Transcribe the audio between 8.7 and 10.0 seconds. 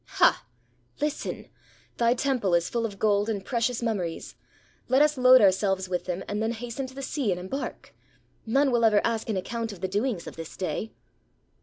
will ever ask an ac count of the